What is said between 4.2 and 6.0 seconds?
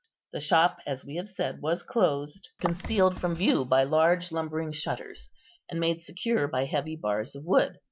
lumbering shutters, and